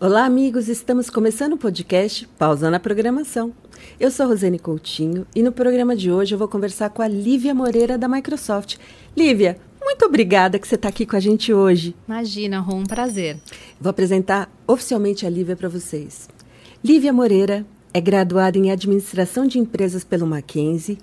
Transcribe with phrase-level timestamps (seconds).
[0.00, 0.68] Olá, amigos!
[0.68, 3.52] Estamos começando o podcast Pausando a Programação.
[3.98, 7.52] Eu sou Rosane Coutinho e no programa de hoje eu vou conversar com a Lívia
[7.52, 8.76] Moreira da Microsoft.
[9.16, 11.96] Lívia, muito obrigada que você está aqui com a gente hoje.
[12.06, 13.40] Imagina, Ron, um prazer.
[13.80, 16.28] Vou apresentar oficialmente a Lívia para vocês.
[16.82, 20.98] Lívia Moreira é graduada em Administração de Empresas pelo Mackenzie,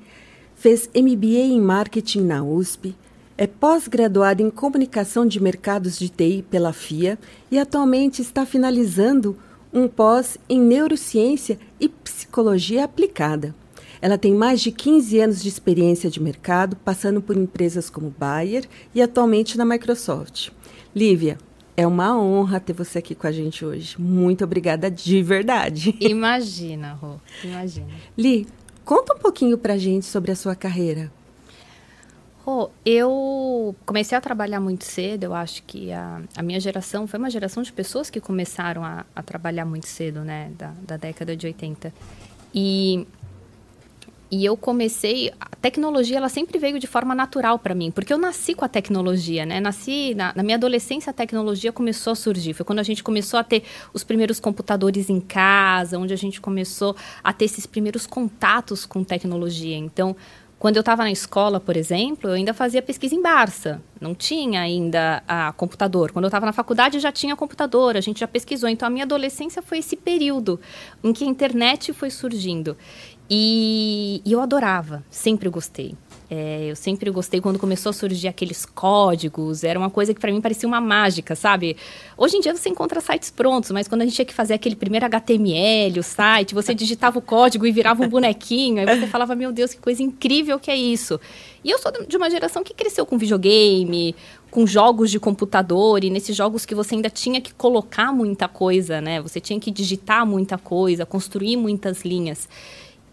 [0.56, 2.96] fez MBA em Marketing na USP,
[3.38, 7.20] é pós-graduada em Comunicação de Mercados de TI pela FIA
[7.52, 9.38] e atualmente está finalizando
[9.74, 13.54] um pós em Neurociência e Psicologia Aplicada.
[14.02, 18.66] Ela tem mais de 15 anos de experiência de mercado, passando por empresas como Bayer
[18.94, 20.50] e atualmente na Microsoft.
[20.96, 21.38] Lívia,
[21.76, 24.00] é uma honra ter você aqui com a gente hoje.
[24.00, 25.94] Muito obrigada de verdade.
[26.00, 27.88] Imagina, Rô, imagina.
[28.18, 28.48] Li,
[28.86, 31.12] conta um pouquinho pra gente sobre a sua carreira.
[32.48, 35.24] Oh, eu comecei a trabalhar muito cedo.
[35.24, 39.04] Eu acho que a, a minha geração foi uma geração de pessoas que começaram a,
[39.16, 40.52] a trabalhar muito cedo, né?
[40.56, 41.92] Da, da década de 80.
[42.54, 43.08] E,
[44.30, 45.34] e eu comecei.
[45.42, 48.70] A tecnologia, ela sempre veio de forma natural para mim, porque eu nasci com a
[48.70, 49.60] tecnologia, né?
[49.60, 50.14] Nasci.
[50.14, 52.54] Na, na minha adolescência, a tecnologia começou a surgir.
[52.54, 56.40] Foi quando a gente começou a ter os primeiros computadores em casa, onde a gente
[56.40, 59.76] começou a ter esses primeiros contatos com tecnologia.
[59.76, 60.16] Então
[60.66, 63.80] quando eu estava na escola, por exemplo, eu ainda fazia pesquisa em Barça.
[64.02, 66.12] Não tinha ainda a computador.
[66.12, 68.68] Quando eu estava na faculdade já tinha computador, a gente já pesquisou.
[68.68, 70.60] Então a minha adolescência foi esse período
[71.04, 72.76] em que a internet foi surgindo.
[73.30, 75.96] E, e eu adorava, sempre gostei.
[76.30, 80.32] É, eu sempre gostei quando começou a surgir aqueles códigos, era uma coisa que para
[80.32, 81.78] mim parecia uma mágica, sabe?
[82.18, 84.76] Hoje em dia você encontra sites prontos, mas quando a gente tinha que fazer aquele
[84.76, 89.36] primeiro HTML, o site, você digitava o código e virava um bonequinho, aí você falava,
[89.36, 91.20] meu Deus, que coisa incrível que é isso.
[91.64, 94.16] E eu sou de uma geração que cresceu com videogame,
[94.50, 99.00] com jogos de computador, e nesses jogos que você ainda tinha que colocar muita coisa,
[99.00, 99.22] né?
[99.22, 102.48] Você tinha que digitar muita coisa, construir muitas linhas.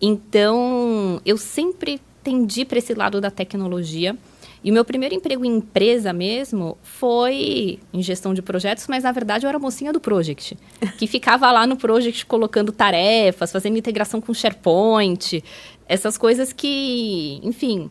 [0.01, 4.17] Então, eu sempre tendi para esse lado da tecnologia.
[4.65, 9.11] E o meu primeiro emprego em empresa mesmo foi em gestão de projetos, mas na
[9.11, 10.57] verdade eu era mocinha do Project,
[10.97, 15.43] que ficava lá no Project colocando tarefas, fazendo integração com SharePoint,
[15.89, 17.91] essas coisas que, enfim,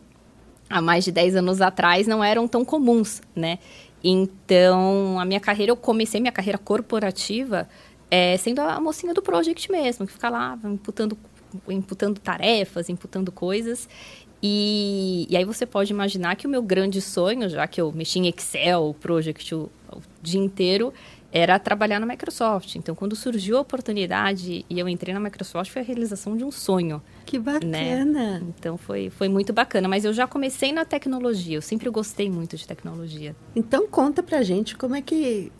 [0.68, 3.58] há mais de 10 anos atrás não eram tão comuns, né?
[4.02, 7.68] Então, a minha carreira, eu comecei minha carreira corporativa
[8.10, 11.16] é, sendo a mocinha do Project mesmo, que fica lá imputando,
[11.68, 13.88] imputando tarefas, imputando coisas.
[14.42, 18.18] E, e aí você pode imaginar que o meu grande sonho, já que eu mexi
[18.18, 20.92] em Excel, Project o, o dia inteiro,
[21.32, 22.76] era trabalhar na Microsoft.
[22.76, 26.50] Então, quando surgiu a oportunidade e eu entrei na Microsoft, foi a realização de um
[26.50, 27.02] sonho.
[27.24, 27.44] Que né?
[27.44, 28.04] bacana!
[28.04, 28.42] Né?
[28.58, 29.88] Então, foi, foi muito bacana.
[29.88, 33.34] Mas eu já comecei na tecnologia, eu sempre gostei muito de tecnologia.
[33.56, 35.50] Então, conta pra gente como é que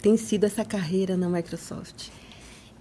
[0.00, 2.08] tem sido essa carreira na Microsoft.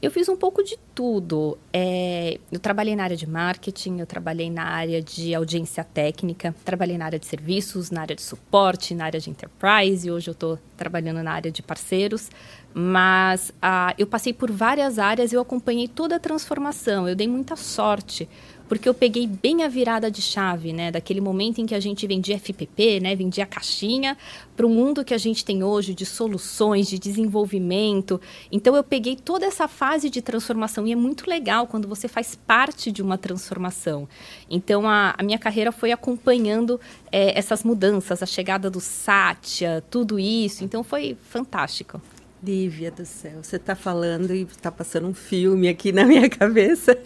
[0.01, 1.59] Eu fiz um pouco de tudo.
[1.71, 6.97] É, eu trabalhei na área de marketing, eu trabalhei na área de audiência técnica, trabalhei
[6.97, 10.07] na área de serviços, na área de suporte, na área de enterprise.
[10.07, 12.31] E hoje eu estou trabalhando na área de parceiros.
[12.73, 17.07] Mas ah, eu passei por várias áreas e eu acompanhei toda a transformação.
[17.07, 18.27] Eu dei muita sorte
[18.71, 22.07] porque eu peguei bem a virada de chave, né, daquele momento em que a gente
[22.07, 24.17] vendia FPP, né, vendia caixinha,
[24.55, 28.21] para o mundo que a gente tem hoje de soluções, de desenvolvimento.
[28.49, 32.33] Então eu peguei toda essa fase de transformação e é muito legal quando você faz
[32.33, 34.07] parte de uma transformação.
[34.49, 36.79] Então a, a minha carreira foi acompanhando
[37.11, 40.63] é, essas mudanças, a chegada do Satya, tudo isso.
[40.63, 42.01] Então foi fantástico.
[42.41, 46.97] Lívia do céu, você está falando e está passando um filme aqui na minha cabeça.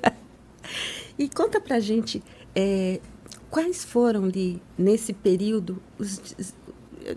[1.17, 2.21] E conta pra gente
[2.55, 2.99] é,
[3.49, 6.35] quais foram ali, nesse período, os,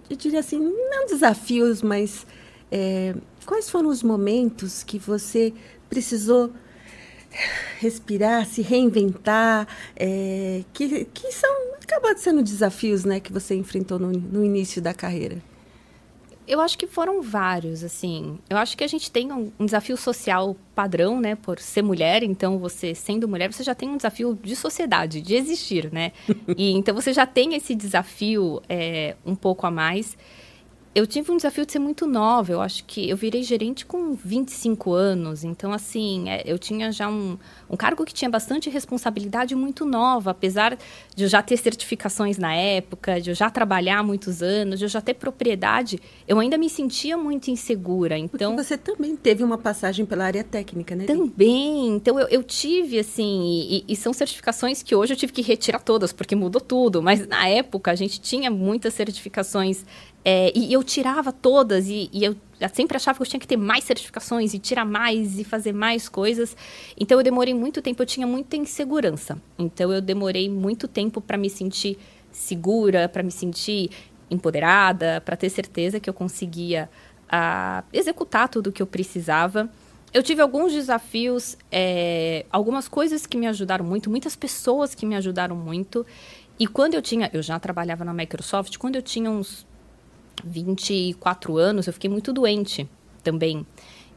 [0.09, 2.26] eu diria assim, não desafios, mas
[2.70, 3.14] é,
[3.47, 5.53] quais foram os momentos que você
[5.88, 6.53] precisou
[7.78, 9.66] respirar, se reinventar,
[9.97, 11.50] é, que, que são,
[11.82, 15.43] acabam sendo desafios né, que você enfrentou no, no início da carreira?
[16.49, 18.39] Eu acho que foram vários, assim.
[18.49, 21.35] Eu acho que a gente tem um, um, desafio social padrão, né?
[21.35, 25.35] Por ser mulher, então você, sendo mulher, você já tem um desafio de sociedade, de
[25.35, 26.12] existir, né?
[26.56, 30.17] e então você já tem esse desafio é, um pouco a mais
[30.94, 32.52] eu tive um desafio de ser muito nova.
[32.52, 35.44] Eu acho que eu virei gerente com 25 anos.
[35.44, 37.38] Então, assim, é, eu tinha já um,
[37.70, 40.31] um cargo que tinha bastante responsabilidade muito nova.
[40.31, 40.76] Apesar
[41.14, 44.85] de eu já ter certificações na época, de eu já trabalhar há muitos anos, de
[44.87, 48.19] eu já ter propriedade, eu ainda me sentia muito insegura.
[48.19, 51.05] Então, Porque você também teve uma passagem pela área técnica, né?
[51.05, 51.88] Também.
[51.88, 55.81] Então, eu, eu tive, assim, e, e são certificações que hoje eu tive que retirar
[55.81, 57.02] todas, porque mudou tudo.
[57.02, 59.85] Mas na época, a gente tinha muitas certificações
[60.30, 62.36] É, e eu tirava todas e, e eu
[62.75, 66.06] sempre achava que eu tinha que ter mais certificações e tirar mais e fazer mais
[66.06, 66.54] coisas.
[67.00, 69.40] Então eu demorei muito tempo, eu tinha muita insegurança.
[69.58, 71.96] Então eu demorei muito tempo para me sentir
[72.30, 73.88] segura, para me sentir
[74.30, 76.90] empoderada, para ter certeza que eu conseguia
[77.25, 79.66] uh, executar tudo o que eu precisava.
[80.12, 85.16] Eu tive alguns desafios, é, algumas coisas que me ajudaram muito, muitas pessoas que me
[85.16, 86.04] ajudaram muito.
[86.58, 89.66] E quando eu tinha, eu já trabalhava na Microsoft, quando eu tinha uns
[90.44, 92.88] 24 anos, eu fiquei muito doente
[93.23, 93.67] também.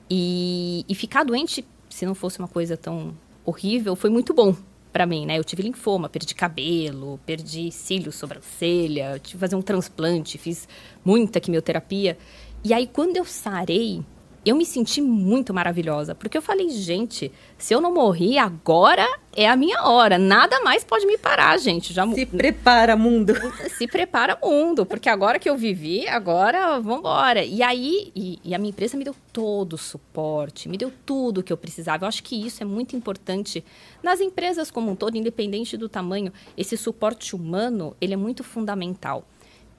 [0.10, 3.16] E, e ficar doente, se não fosse uma coisa tão
[3.46, 4.56] horrível, foi muito bom
[4.92, 5.38] para mim, né?
[5.38, 10.68] Eu tive linfoma, perdi cabelo, perdi cílios, sobrancelha, tive que fazer um transplante, fiz
[11.04, 12.18] muita quimioterapia.
[12.64, 14.04] E aí, quando eu sarei,
[14.44, 19.48] eu me senti muito maravilhosa, porque eu falei, gente, se eu não morri, agora é
[19.48, 20.18] a minha hora.
[20.18, 21.94] Nada mais pode me parar, gente.
[21.94, 23.34] Já se prepara, mundo.
[23.78, 27.44] Se prepara, mundo, porque agora que eu vivi, agora vambora.
[27.44, 31.40] E aí, e, e a minha empresa me deu todo o suporte, me deu tudo
[31.40, 32.06] o que eu precisava.
[32.06, 33.64] Eu acho que isso é muito importante
[34.04, 36.34] nas empresas como um todo, independente do tamanho.
[36.58, 39.26] Esse suporte humano, ele é muito fundamental.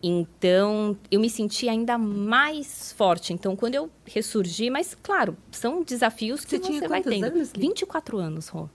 [0.03, 3.33] Então, eu me senti ainda mais forte.
[3.33, 7.27] Então, quando eu ressurgi, mas claro, são desafios que você, você vai tendo.
[7.27, 8.69] Anos, 24 anos, Rô.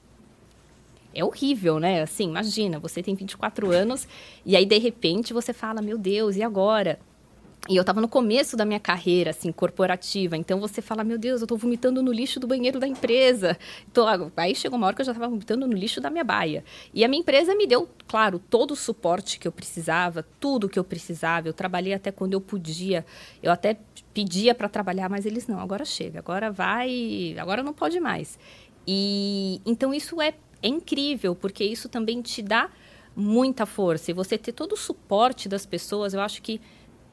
[1.14, 2.04] É horrível, né?
[2.04, 4.08] Assim, imagina, você tem 24 anos
[4.46, 7.00] e aí de repente você fala: "Meu Deus, e agora?"
[7.70, 10.38] E eu estava no começo da minha carreira, assim, corporativa.
[10.38, 13.58] Então você fala, meu Deus, eu estou vomitando no lixo do banheiro da empresa.
[13.92, 16.64] Então, aí chegou uma hora que eu já estava vomitando no lixo da minha baia.
[16.94, 20.80] E a minha empresa me deu, claro, todo o suporte que eu precisava, tudo que
[20.80, 21.50] eu precisava.
[21.50, 23.06] Eu trabalhei até quando eu podia.
[23.44, 23.78] Eu até
[24.14, 28.40] pedia para trabalhar, mas eles não, agora chega, agora vai, agora não pode mais.
[28.88, 30.34] E então isso é,
[30.64, 32.70] é incrível, porque isso também te dá
[33.14, 34.12] muita força.
[34.12, 36.62] E você ter todo o suporte das pessoas, eu acho que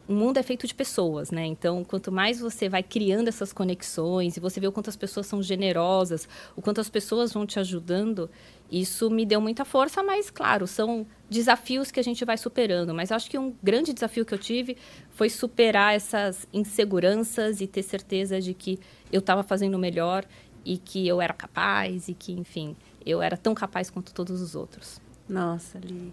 [0.07, 1.47] o mundo é feito de pessoas, né?
[1.47, 5.27] Então, quanto mais você vai criando essas conexões e você vê o quanto as pessoas
[5.27, 8.29] são generosas, o quanto as pessoas vão te ajudando,
[8.71, 12.95] isso me deu muita força, mas, claro, são desafios que a gente vai superando.
[12.95, 14.77] Mas acho que um grande desafio que eu tive
[15.11, 18.79] foi superar essas inseguranças e ter certeza de que
[19.13, 20.25] eu estava fazendo o melhor
[20.65, 24.55] e que eu era capaz e que, enfim, eu era tão capaz quanto todos os
[24.55, 25.01] outros.
[25.29, 26.13] Nossa, Li.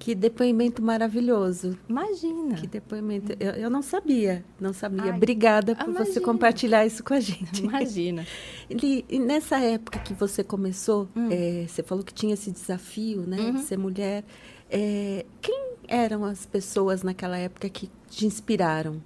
[0.00, 1.78] Que depoimento maravilhoso.
[1.86, 2.54] Imagina.
[2.54, 3.36] Que depoimento.
[3.38, 5.02] Eu, eu não sabia, não sabia.
[5.02, 6.06] Ai, Obrigada por imagina.
[6.06, 7.62] você compartilhar isso com a gente.
[7.62, 8.26] Imagina.
[8.70, 11.28] E, nessa época que você começou, hum.
[11.30, 13.54] é, você falou que tinha esse desafio, né, uhum.
[13.54, 14.24] de ser mulher.
[14.70, 19.02] É, quem eram as pessoas naquela época que te inspiraram?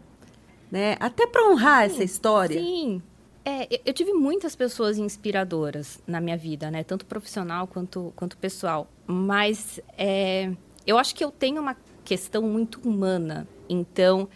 [0.71, 0.97] Né?
[1.01, 2.61] Até para honrar sim, essa história.
[2.61, 3.03] Sim.
[3.43, 6.85] É, eu tive muitas pessoas inspiradoras na minha vida, né?
[6.85, 8.87] Tanto profissional quanto, quanto pessoal.
[9.07, 10.53] Mas é,
[10.87, 13.49] eu acho que eu tenho uma questão muito humana.
[13.69, 14.29] Então,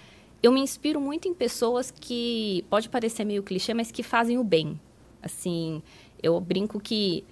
[0.42, 4.44] eu me inspiro muito em pessoas que pode parecer meio clichê, mas que fazem o
[4.44, 4.80] bem.
[5.22, 5.82] Assim,
[6.22, 7.24] eu brinco que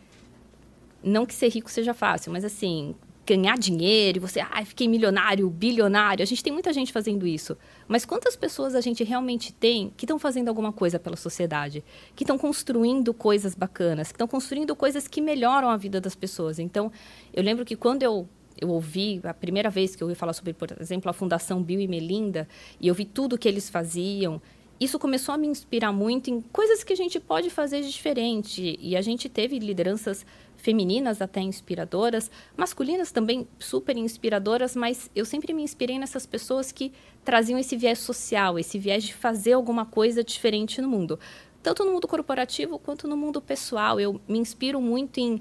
[1.03, 2.95] não que ser rico seja fácil, mas assim,
[3.27, 6.23] ganhar dinheiro você, ah, fiquei milionário, bilionário.
[6.23, 7.57] A gente tem muita gente fazendo isso.
[7.89, 11.85] Mas quantas pessoas a gente realmente tem que estão fazendo alguma coisa pela sociedade?
[12.15, 16.59] Que estão construindo coisas bacanas, que estão construindo coisas que melhoram a vida das pessoas.
[16.59, 16.91] Então,
[17.33, 18.29] eu lembro que quando eu
[18.61, 21.81] eu ouvi, a primeira vez que eu ouvi falar sobre, por exemplo, a Fundação Bill
[21.81, 22.49] e Melinda,
[22.81, 24.41] e eu vi tudo que eles faziam,
[24.79, 28.79] isso começou a me inspirar muito em coisas que a gente pode fazer de diferente.
[28.79, 35.55] E a gente teve lideranças femininas até inspiradoras, masculinas também super inspiradoras, mas eu sempre
[35.55, 36.93] me inspirei nessas pessoas que
[37.25, 41.19] traziam esse viés social, esse viés de fazer alguma coisa diferente no mundo.
[41.63, 43.99] Tanto no mundo corporativo quanto no mundo pessoal.
[43.99, 45.41] Eu me inspiro muito em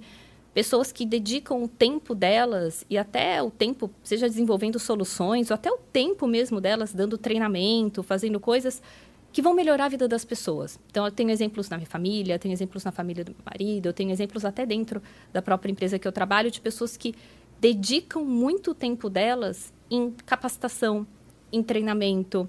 [0.56, 5.70] pessoas que dedicam o tempo delas e até o tempo, seja desenvolvendo soluções, ou até
[5.70, 8.82] o tempo mesmo delas dando treinamento, fazendo coisas
[9.34, 10.80] que vão melhorar a vida das pessoas.
[10.90, 13.94] Então, eu tenho exemplos na minha família, tenho exemplos na família do meu marido, eu
[13.94, 17.14] tenho exemplos até dentro da própria empresa que eu trabalho de pessoas que
[17.60, 21.06] dedicam muito tempo delas em capacitação,
[21.52, 22.48] em treinamento,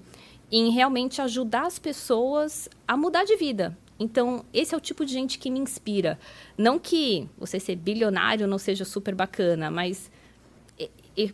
[0.49, 5.13] em realmente ajudar as pessoas a mudar de vida, então, esse é o tipo de
[5.13, 6.19] gente que me inspira.
[6.57, 10.11] Não que você ser bilionário não seja super bacana, mas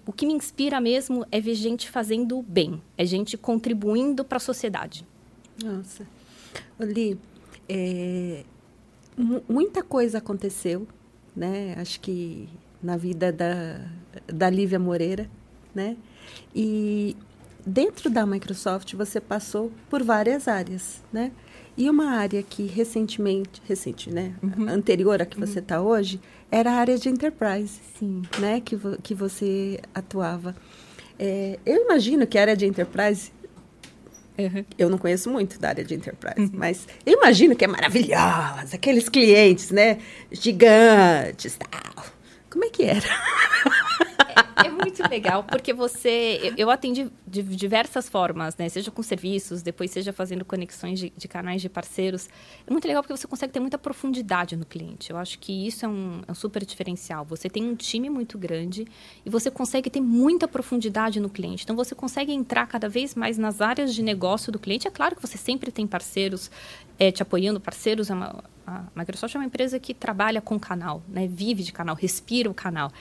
[0.06, 4.40] o que me inspira mesmo é ver gente fazendo bem, é gente contribuindo para a
[4.40, 5.06] sociedade.
[5.62, 6.08] Nossa.
[6.80, 7.20] Li,
[7.68, 8.44] é,
[9.50, 10.88] muita coisa aconteceu,
[11.36, 11.76] né?
[11.78, 12.48] Acho que
[12.82, 13.82] na vida da,
[14.28, 15.30] da Lívia Moreira,
[15.76, 15.98] né?
[16.56, 17.18] E
[17.66, 21.32] dentro da Microsoft você passou por várias áreas, né?
[21.76, 24.70] E uma área que recentemente, recente, né, uhum.
[24.70, 25.88] anterior a que você está uhum.
[25.88, 28.22] hoje, era a área de enterprise, Sim.
[28.40, 30.56] né, que, vo que você atuava.
[31.18, 33.32] É, eu imagino que a área de enterprise
[34.38, 34.66] Uhum.
[34.78, 36.50] Eu não conheço muito da área de enterprise, uhum.
[36.54, 40.00] mas eu imagino que é maravilhosa, aqueles clientes, né,
[40.32, 42.06] gigantes, tal.
[42.50, 43.02] Como é que era?
[44.56, 46.54] É, muito legal, porque você.
[46.58, 48.70] Eu, atendi de diversas formas, né?
[48.70, 52.30] Seja com serviços, depois seja fazendo conexões de, de, canais de parceiros.
[52.66, 55.12] É muito legal porque você consegue ter muita profundidade no cliente.
[55.12, 57.26] Eu acho que isso é um, é um super diferencial.
[57.26, 58.86] Você tem um time muito grande
[59.26, 61.64] e você consegue ter muita profundidade no cliente.
[61.64, 64.88] Então você consegue entrar cada vez mais nas áreas de negócio do cliente.
[64.88, 66.52] É claro que você sempre tem parceiros
[67.00, 68.10] é, te apoiando, parceiros.
[68.10, 71.28] É uma, a Microsoft é uma empresa que trabalha com canal, né?
[71.28, 72.92] vive de canal, respira o canal.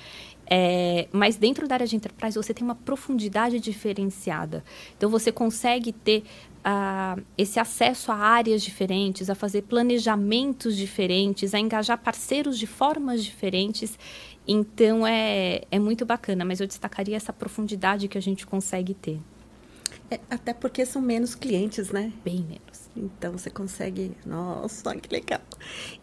[0.55, 4.63] É, mas dentro da área de enterprise você tem uma profundidade diferenciada.
[4.95, 6.25] Então você consegue ter
[6.59, 13.25] uh, esse acesso a áreas diferentes, a fazer planejamentos diferentes, a engajar parceiros de formas
[13.25, 13.99] diferentes.
[14.47, 19.19] Então é, é muito bacana, mas eu destacaria essa profundidade que a gente consegue ter.
[20.11, 22.13] É, até porque são menos clientes, né?
[22.23, 22.91] Bem menos.
[22.95, 24.13] Então você consegue.
[24.27, 25.41] Nossa, que legal.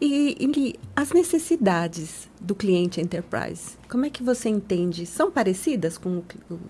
[0.00, 5.06] E, e, as necessidades do cliente enterprise, como é que você entende?
[5.06, 6.60] São parecidas com o, o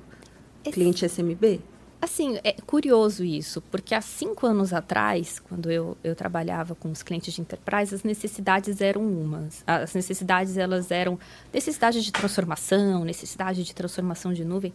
[0.70, 1.60] cliente SMB?
[2.02, 7.02] Assim, é curioso isso, porque há cinco anos atrás, quando eu, eu trabalhava com os
[7.02, 9.62] clientes de enterprise, as necessidades eram umas.
[9.66, 11.18] As necessidades, elas eram
[11.52, 14.72] necessidade de transformação, necessidade de transformação de nuvem.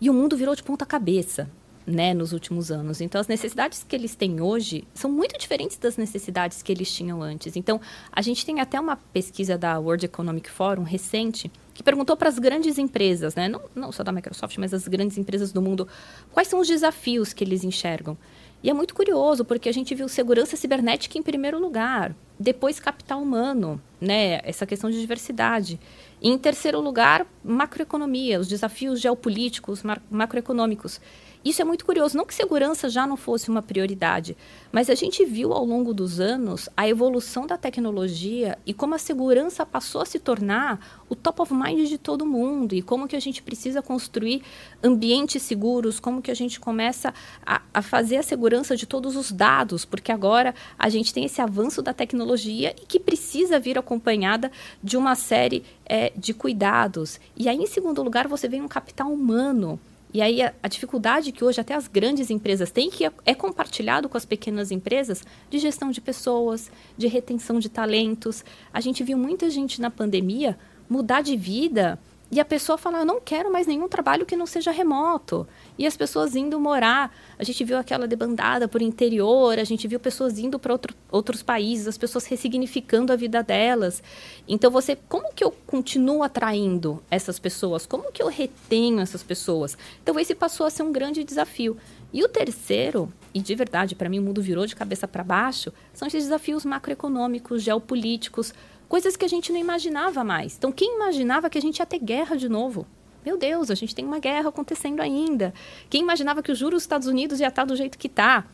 [0.00, 1.48] E o mundo virou de ponta cabeça
[1.86, 3.00] né, nos últimos anos.
[3.00, 7.22] Então, as necessidades que eles têm hoje são muito diferentes das necessidades que eles tinham
[7.22, 7.54] antes.
[7.54, 12.28] Então, a gente tem até uma pesquisa da World Economic Forum recente que perguntou para
[12.28, 15.86] as grandes empresas, né, não, não só da Microsoft, mas as grandes empresas do mundo,
[16.32, 18.16] quais são os desafios que eles enxergam.
[18.62, 23.20] E é muito curioso, porque a gente viu segurança cibernética em primeiro lugar, depois capital
[23.20, 25.78] humano, né, essa questão de diversidade.
[26.20, 31.00] E em terceiro lugar, macroeconomia, os desafios geopolíticos, macroeconômicos.
[31.46, 32.16] Isso é muito curioso.
[32.16, 34.36] Não que segurança já não fosse uma prioridade,
[34.72, 38.98] mas a gente viu ao longo dos anos a evolução da tecnologia e como a
[38.98, 43.14] segurança passou a se tornar o top of mind de todo mundo e como que
[43.14, 44.42] a gente precisa construir
[44.82, 47.14] ambientes seguros, como que a gente começa
[47.46, 51.40] a, a fazer a segurança de todos os dados, porque agora a gente tem esse
[51.40, 54.50] avanço da tecnologia e que precisa vir acompanhada
[54.82, 57.20] de uma série é, de cuidados.
[57.36, 59.78] E aí, em segundo lugar, você vem um capital humano
[60.16, 63.34] e aí a, a, dificuldade que hoje até as grandes empresas têm, que é, é,
[63.34, 68.42] compartilhado com as pequenas empresas, de gestão de pessoas, de retenção de talentos.
[68.72, 70.58] A gente viu muita gente na pandemia
[70.88, 74.46] mudar de vida e a pessoa falar, eu não quero mais nenhum trabalho que não
[74.46, 75.46] seja remoto.
[75.78, 77.14] E as pessoas indo morar.
[77.38, 81.40] A gente viu aquela debandada por interior, a gente viu pessoas indo para outro, outros
[81.42, 84.02] países, as pessoas ressignificando a vida delas.
[84.48, 87.86] Então, você, como que eu continuo atraindo essas pessoas?
[87.86, 89.78] Como que eu retenho essas pessoas?
[90.02, 91.76] Então, esse passou a ser um grande desafio.
[92.12, 95.72] E o terceiro, e de verdade, para mim o mundo virou de cabeça para baixo,
[95.92, 98.54] são esses desafios macroeconômicos, geopolíticos,
[98.88, 100.56] coisas que a gente não imaginava mais.
[100.56, 102.86] Então, quem imaginava que a gente ia ter guerra de novo?
[103.24, 105.52] Meu Deus, a gente tem uma guerra acontecendo ainda.
[105.90, 108.44] Quem imaginava que o juros dos Estados Unidos ia estar do jeito que está?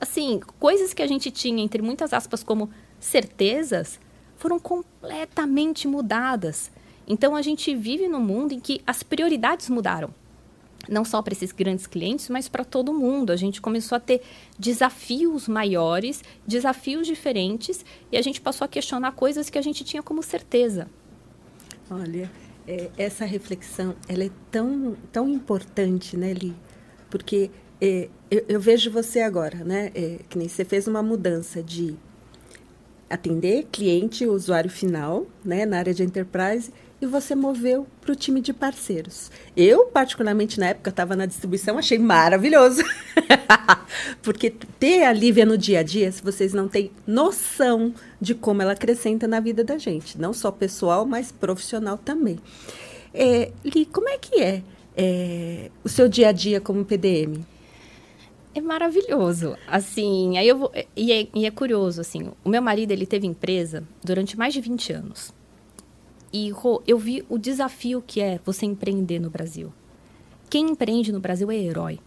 [0.00, 3.98] Assim, coisas que a gente tinha, entre muitas aspas, como certezas,
[4.36, 6.70] foram completamente mudadas.
[7.06, 10.12] Então, a gente vive num mundo em que as prioridades mudaram
[10.88, 13.30] não só para esses grandes clientes, mas para todo mundo.
[13.30, 14.22] A gente começou a ter
[14.58, 20.02] desafios maiores, desafios diferentes, e a gente passou a questionar coisas que a gente tinha
[20.02, 20.88] como certeza.
[21.90, 22.30] Olha,
[22.66, 26.54] é, essa reflexão ela é tão, tão importante, né, Li?
[27.10, 27.50] Porque
[27.80, 29.90] é, eu, eu, vejo você agora, né?
[29.94, 31.96] É, que nem você fez uma mudança de
[33.08, 38.40] atender cliente, usuário final, né, na área de enterprise, e você moveu para o time
[38.40, 39.30] de parceiros.
[39.56, 42.82] Eu, particularmente na época, estava na distribuição, achei maravilhoso.
[44.22, 48.62] Porque ter a Lívia no dia a dia, se vocês não têm noção de como
[48.62, 52.38] ela acrescenta na vida da gente, não só pessoal, mas profissional também.
[53.12, 54.62] É, Li, como é que é,
[54.96, 57.44] é o seu dia a dia como PDM?
[58.54, 59.56] É maravilhoso.
[59.66, 63.26] Assim, aí eu vou, e, é, e é curioso, assim, o meu marido, ele teve
[63.26, 65.34] empresa durante mais de 20 anos.
[66.36, 66.52] E
[66.84, 69.72] eu vi o desafio que é você empreender no Brasil.
[70.50, 72.00] Quem empreende no Brasil é herói.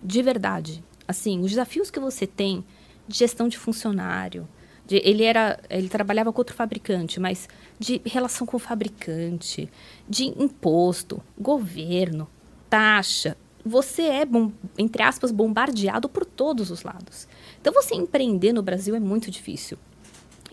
[0.00, 0.84] De verdade.
[1.08, 2.64] Assim, os desafios que você tem
[3.08, 4.46] de gestão de funcionário,
[4.86, 9.68] de, ele era ele trabalhava com outro fabricante, mas de relação com o fabricante,
[10.08, 12.28] de imposto, governo,
[12.70, 14.22] taxa, você é,
[14.78, 17.26] entre aspas, bombardeado por todos os lados.
[17.60, 19.76] Então, você empreender no Brasil é muito difícil.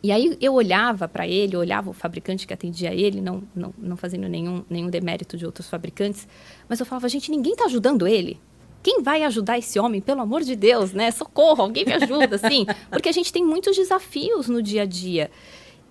[0.03, 3.95] E aí eu olhava para ele, olhava o fabricante que atendia ele, não, não, não
[3.95, 6.27] fazendo nenhum, nenhum demérito de outros fabricantes,
[6.67, 8.37] mas eu falava, gente, ninguém está ajudando ele.
[8.83, 11.09] quem vai ajudar esse homem, pelo amor de Deus, né?
[11.09, 12.65] Socorro, alguém me ajuda, assim.
[12.91, 15.31] Porque a gente tem muitos desafios no dia a dia.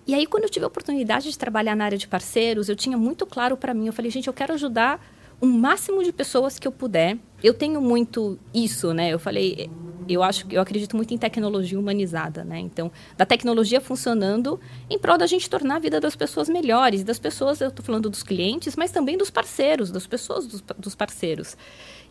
[0.07, 2.99] E aí, quando eu tive a oportunidade de trabalhar na área de parceiros, eu tinha
[2.99, 5.02] muito claro para mim, eu falei, gente, eu quero ajudar
[5.40, 7.16] o máximo de pessoas que eu puder.
[7.42, 9.09] Eu tenho muito isso, né?
[9.09, 9.71] Eu falei,
[10.09, 12.59] eu acho eu acredito muito em tecnologia humanizada, né?
[12.59, 17.18] Então, da tecnologia funcionando em prol da gente tornar a vida das pessoas melhores, das
[17.18, 21.56] pessoas, eu estou falando dos clientes, mas também dos parceiros, das pessoas dos, dos parceiros.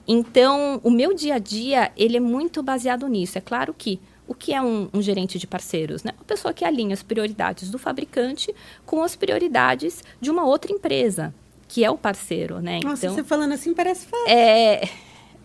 [0.07, 3.38] Então, o meu dia a dia, ele é muito baseado nisso.
[3.38, 6.03] É claro que o que é um, um, gerente de parceiros?
[6.03, 6.12] Né?
[6.17, 8.53] Uma pessoa que alinha as prioridades do fabricante
[8.86, 11.33] com as prioridades de uma outra empresa,
[11.67, 12.79] que é o parceiro, né?
[12.83, 14.27] Nossa, então, você falando assim parece fácil.
[14.27, 14.89] É...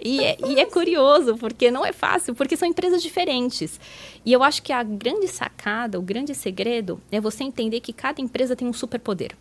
[0.00, 3.80] E é, e é, curioso, porque não é fácil, porque são empresas diferentes.
[4.24, 8.20] E eu acho que a grande sacada, o grande segredo, é você entender que cada
[8.20, 9.32] empresa tem um superpoder.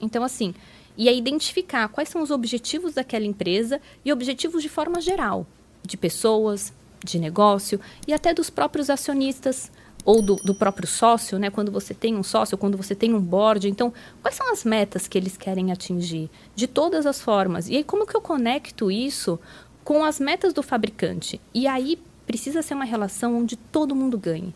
[0.00, 0.54] Então, assim,
[0.96, 5.46] e é identificar quais são os objetivos daquela empresa e objetivos de forma geral,
[5.82, 6.72] de pessoas,
[7.04, 9.70] de negócio e até dos próprios acionistas
[10.04, 11.48] ou do, do, próprio sócio, né?
[11.48, 15.06] Quando você tem um sócio, quando você tem um board, então quais são as metas
[15.06, 17.68] que eles querem atingir de todas as formas?
[17.68, 19.38] E aí como que eu conecto isso
[19.84, 21.40] com as metas do fabricante?
[21.54, 24.54] E aí precisa ser uma relação onde todo mundo ganhe.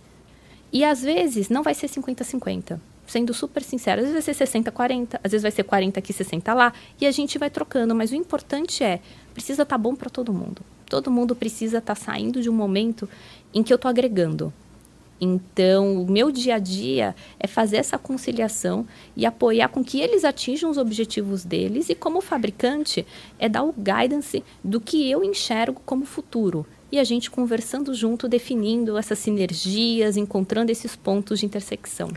[0.73, 4.71] E às vezes não vai ser 50-50 sendo super sincero, às vezes vai ser 60,
[4.73, 8.11] 40, às vezes vai ser 40 aqui, 60 lá, e a gente vai trocando, mas
[8.11, 9.01] o importante é,
[9.33, 10.63] precisa estar tá bom para todo mundo.
[10.89, 13.09] Todo mundo precisa estar tá saindo de um momento
[13.55, 14.53] em que eu estou agregando.
[15.21, 20.25] Então, o meu dia a dia é fazer essa conciliação e apoiar com que eles
[20.25, 23.07] atinjam os objetivos deles e como fabricante
[23.39, 26.67] é dar o guidance do que eu enxergo como futuro.
[26.93, 32.11] E a gente conversando junto, definindo essas sinergias, encontrando esses pontos de intersecção.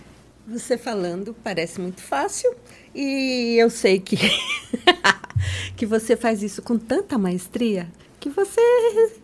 [0.47, 2.53] Você falando parece muito fácil
[2.93, 4.17] e eu sei que
[5.75, 7.87] que você faz isso com tanta maestria
[8.19, 8.61] que você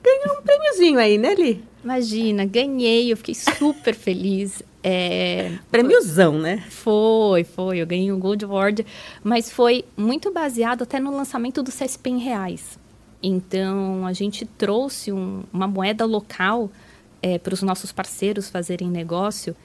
[0.02, 1.64] ganhou um prêmiozinho aí, né, Li?
[1.84, 4.64] Imagina, ganhei, eu fiquei super feliz.
[4.82, 6.64] É, Prêmiozão, né?
[6.70, 7.80] Foi, foi.
[7.80, 8.86] Eu ganhei um Gold Award,
[9.24, 12.80] mas foi muito baseado até no lançamento do CSP em reais.
[13.22, 16.72] Então, a gente trouxe um, uma moeda local
[17.22, 19.56] é, para os nossos parceiros fazerem negócio.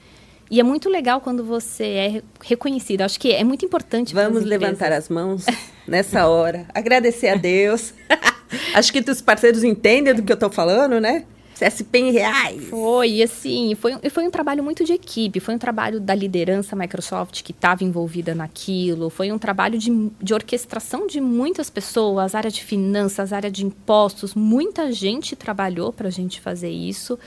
[0.51, 3.03] E é muito legal quando você é reconhecido.
[3.03, 4.13] Acho que é muito importante.
[4.13, 5.45] Vamos levantar as mãos
[5.87, 7.93] nessa hora, agradecer a Deus.
[8.75, 11.23] Acho que os parceiros entendem do que eu estou falando, né?
[11.61, 12.69] CSP em reais.
[12.69, 17.43] Foi, assim, foi, foi um trabalho muito de equipe, foi um trabalho da liderança Microsoft
[17.43, 22.63] que estava envolvida naquilo, foi um trabalho de, de orquestração de muitas pessoas, área de
[22.63, 27.19] finanças, área de impostos, muita gente trabalhou para a gente fazer isso.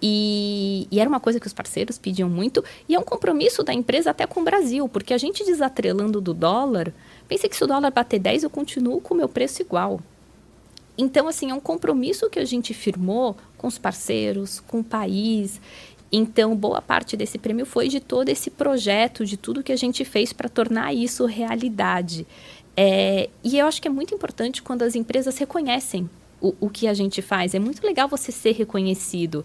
[0.00, 3.72] E, e, era uma coisa que os parceiros pediam muito, e é um compromisso da
[3.72, 6.92] empresa até com o Brasil, porque a gente desatrelando do dólar,
[7.26, 10.00] pense que se o dólar bater 10, eu continuo com o meu preço igual.
[10.98, 15.60] Então, assim, é um compromisso que a gente firmou com os parceiros, com o país.
[16.10, 20.04] Então, boa parte desse prêmio foi de todo esse projeto, de tudo que a gente
[20.04, 22.26] fez para tornar isso realidade.
[22.76, 26.08] É, e eu acho que é muito importante quando as empresas reconhecem
[26.40, 27.54] o, o que a gente faz.
[27.54, 29.44] É muito legal você ser reconhecido.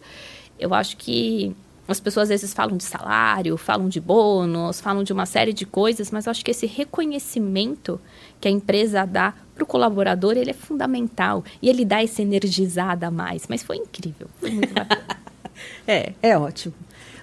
[0.61, 1.55] Eu acho que
[1.87, 5.65] as pessoas às vezes falam de salário, falam de bônus, falam de uma série de
[5.65, 7.99] coisas, mas eu acho que esse reconhecimento
[8.39, 11.43] que a empresa dá para o colaborador, ele é fundamental.
[11.61, 13.47] E ele dá essa energizada a mais.
[13.47, 15.05] Mas foi incrível, foi muito bacana.
[15.85, 16.73] é, é ótimo.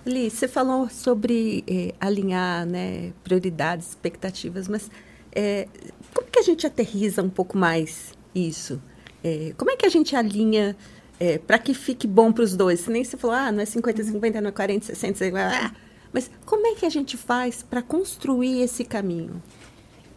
[0.04, 4.90] Li, você falou sobre eh, alinhar né, prioridades, expectativas, mas
[5.32, 5.68] eh,
[6.14, 8.80] como que a gente aterriza um pouco mais isso?
[9.22, 10.76] Eh, como é que a gente alinha
[11.20, 12.86] é, para que fique bom para os dois.
[12.86, 15.72] Nem se falou, ah, não é 50, 50, não é 40, 60, 60 ah,
[16.12, 19.42] mas como é que a gente faz para construir esse caminho?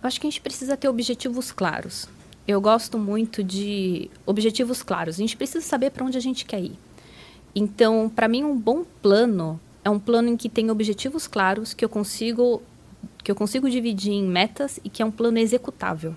[0.01, 2.07] Eu acho que a gente precisa ter objetivos claros.
[2.47, 5.15] Eu gosto muito de objetivos claros.
[5.15, 6.79] A gente precisa saber para onde a gente quer ir.
[7.53, 11.83] Então, para mim, um bom plano é um plano em que tem objetivos claros que
[11.83, 12.61] eu consigo
[13.23, 16.15] que eu consigo dividir em metas e que é um plano executável.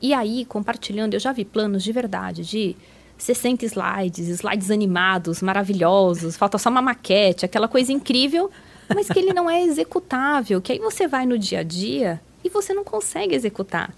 [0.00, 2.76] E aí, compartilhando, eu já vi planos de verdade de
[3.22, 8.50] 60 slides, slides animados, maravilhosos, falta só uma maquete, aquela coisa incrível,
[8.92, 12.48] mas que ele não é executável, que aí você vai no dia a dia e
[12.48, 13.94] você não consegue executar.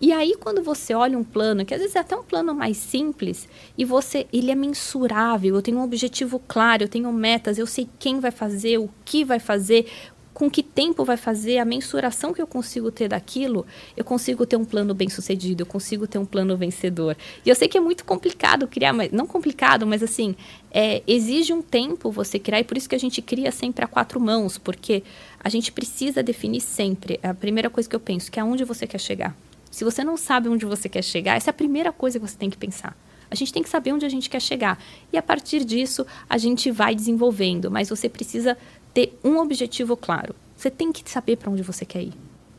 [0.00, 2.76] E aí quando você olha um plano, que às vezes é até um plano mais
[2.76, 7.68] simples, e você, ele é mensurável, eu tenho um objetivo claro, eu tenho metas, eu
[7.68, 9.86] sei quem vai fazer, o que vai fazer,
[10.34, 13.64] com que tempo vai fazer, a mensuração que eu consigo ter daquilo,
[13.96, 17.16] eu consigo ter um plano bem sucedido, eu consigo ter um plano vencedor.
[17.46, 20.34] E eu sei que é muito complicado criar, mas não complicado, mas assim,
[20.72, 23.88] é, exige um tempo você criar, e por isso que a gente cria sempre a
[23.88, 25.04] quatro mãos, porque
[25.38, 27.20] a gente precisa definir sempre.
[27.22, 29.36] É a primeira coisa que eu penso, que é aonde você quer chegar.
[29.70, 32.36] Se você não sabe onde você quer chegar, essa é a primeira coisa que você
[32.36, 32.96] tem que pensar.
[33.30, 34.78] A gente tem que saber onde a gente quer chegar.
[35.12, 37.70] E a partir disso, a gente vai desenvolvendo.
[37.70, 38.56] Mas você precisa
[38.94, 40.34] ter um objetivo claro.
[40.56, 42.14] Você tem que saber para onde você quer ir.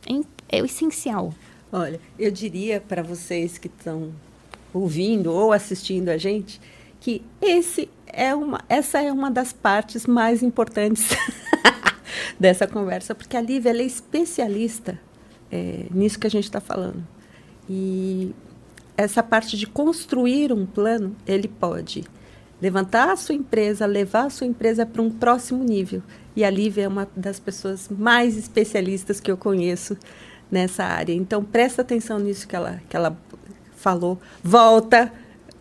[0.06, 1.34] É, é o essencial.
[1.72, 4.12] Olha, eu diria para vocês que estão
[4.72, 6.60] ouvindo ou assistindo a gente
[7.00, 11.08] que esse é uma, essa é uma das partes mais importantes
[12.38, 14.98] dessa conversa, porque a Lívia é especialista
[15.50, 17.06] é, nisso que a gente está falando.
[17.68, 18.34] E
[18.96, 22.04] essa parte de construir um plano, ele pode
[22.60, 26.02] levantar a sua empresa, levar a sua empresa para um próximo nível.
[26.36, 29.96] E a Lívia é uma das pessoas mais especialistas que eu conheço
[30.50, 31.14] nessa área.
[31.14, 33.18] Então, presta atenção nisso que ela, que ela
[33.74, 34.20] falou.
[34.44, 35.10] Volta.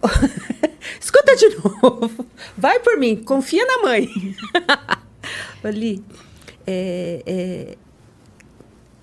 [0.99, 2.25] Escuta de novo.
[2.57, 3.15] Vai por mim.
[3.15, 4.09] Confia na mãe.
[5.63, 6.03] Ali,
[6.67, 7.77] é, é,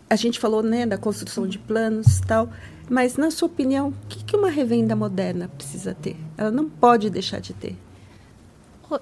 [0.09, 2.51] a gente falou né, da construção de planos tal,
[2.89, 6.17] mas na sua opinião, o que, que uma revenda moderna precisa ter?
[6.37, 7.77] Ela não pode deixar de ter.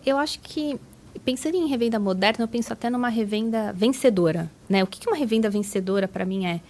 [0.06, 0.78] Eu acho que
[1.24, 4.82] pensando em revenda moderna, eu penso até numa revenda vencedora, né?
[4.82, 6.60] O que, que uma revenda vencedora para mim é?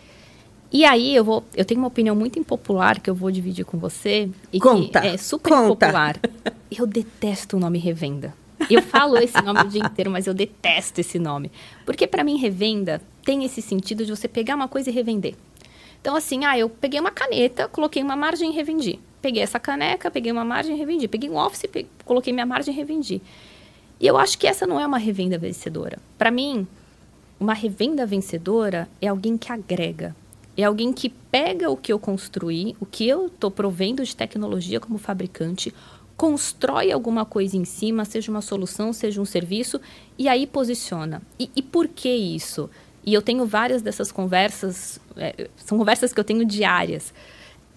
[0.73, 3.77] E aí eu vou, eu tenho uma opinião muito impopular que eu vou dividir com
[3.77, 5.65] você e conta, que é super conta.
[5.65, 6.17] impopular.
[6.71, 8.33] Eu detesto o nome revenda.
[8.69, 11.51] Eu falo esse nome o dia inteiro, mas eu detesto esse nome.
[11.85, 15.35] Porque para mim, revenda tem esse sentido de você pegar uma coisa e revender.
[16.01, 18.99] Então, assim, ah, eu peguei uma caneta, coloquei uma margem e revendi.
[19.21, 21.09] Peguei essa caneca, peguei uma margem e revendi.
[21.09, 23.21] Peguei um office, peguei, coloquei minha margem e revendi.
[24.01, 25.99] E eu acho que essa não é uma revenda vencedora.
[26.17, 26.67] Para mim,
[27.39, 30.17] uma revenda vencedora é alguém que agrega.
[30.57, 34.81] É alguém que pega o que eu construí, o que eu estou provendo de tecnologia
[34.81, 35.73] como fabricante,
[36.17, 39.81] constrói alguma coisa em cima, seja uma solução, seja um serviço,
[40.19, 41.23] e aí posiciona.
[41.39, 42.69] E, e por que isso?
[43.05, 47.15] E eu tenho várias dessas conversas, é, são conversas que eu tenho diárias.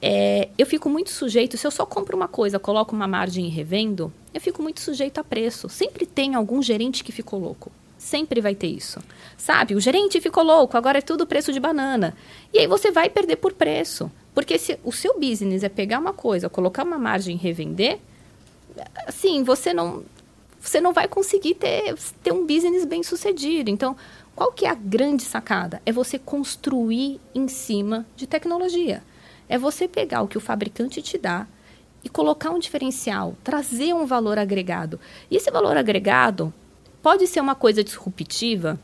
[0.05, 3.49] É, eu fico muito sujeito, se eu só compro uma coisa, coloco uma margem e
[3.49, 5.69] revendo, eu fico muito sujeito a preço.
[5.69, 7.71] Sempre tem algum gerente que ficou louco.
[7.97, 8.99] Sempre vai ter isso.
[9.37, 12.13] Sabe, o gerente ficou louco, agora é tudo preço de banana.
[12.51, 14.11] E aí você vai perder por preço.
[14.35, 17.97] Porque se o seu business é pegar uma coisa, colocar uma margem e revender,
[19.07, 20.03] assim, você não
[20.59, 23.69] você não vai conseguir ter, ter um business bem sucedido.
[23.69, 23.95] Então,
[24.35, 25.81] qual que é a grande sacada?
[25.85, 29.01] É você construir em cima de tecnologia.
[29.47, 31.47] É você pegar o que o fabricante te dá
[32.03, 34.99] e colocar um diferencial, trazer um valor agregado.
[35.31, 36.53] E esse valor agregado
[37.01, 38.79] pode ser uma coisa disruptiva,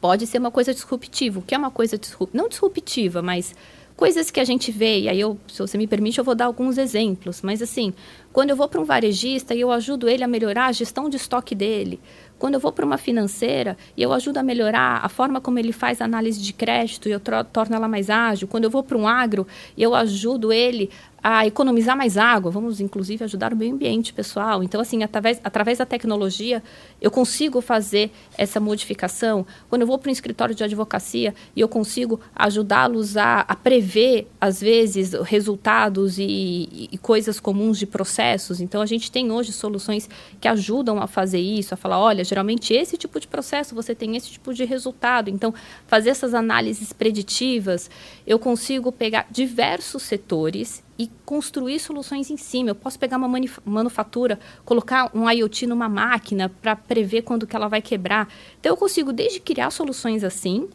[0.00, 1.38] pode ser uma coisa disruptiva.
[1.38, 1.98] O que é uma coisa?
[2.32, 3.54] Não disruptiva, mas
[3.96, 6.46] coisas que a gente vê, e aí eu, se você me permite, eu vou dar
[6.46, 7.94] alguns exemplos, mas assim,
[8.32, 11.16] quando eu vou para um varejista e eu ajudo ele a melhorar a gestão de
[11.16, 12.00] estoque dele,
[12.38, 15.72] quando eu vou para uma financeira e eu ajudo a melhorar a forma como ele
[15.72, 19.06] faz análise de crédito e eu torno ela mais ágil, quando eu vou para um
[19.06, 20.90] agro e eu ajudo ele
[21.26, 24.62] a economizar mais água, vamos inclusive ajudar o meio ambiente pessoal.
[24.62, 26.62] Então, assim, através, através da tecnologia,
[27.00, 29.46] eu consigo fazer essa modificação.
[29.70, 34.28] Quando eu vou para um escritório de advocacia e eu consigo ajudá-los a, a, prever,
[34.38, 38.60] às vezes, resultados e, e, coisas comuns de processos.
[38.60, 42.74] Então, a gente tem hoje soluções que ajudam a fazer isso, a falar, olha, geralmente
[42.74, 45.30] esse tipo de processo você tem esse tipo de resultado.
[45.30, 45.54] Então,
[45.86, 47.88] fazer essas análises preditivas,
[48.26, 52.70] eu consigo pegar diversos setores e construir soluções em cima.
[52.70, 53.28] Eu posso pegar uma
[53.64, 58.28] manufatura, colocar um IoT numa máquina para prever quando que ela vai quebrar.
[58.60, 60.68] Então eu consigo desde criar soluções assim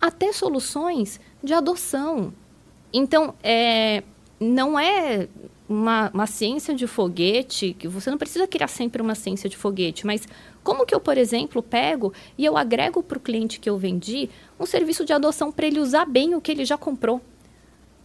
[0.00, 2.32] até soluções de adoção.
[2.92, 4.02] Então é,
[4.40, 5.28] não é
[5.68, 10.04] uma, uma ciência de foguete que você não precisa criar sempre uma ciência de foguete,
[10.04, 10.26] mas
[10.64, 14.28] como que eu, por exemplo, pego e eu agrego para o cliente que eu vendi
[14.58, 17.20] um serviço de adoção para ele usar bem o que ele já comprou?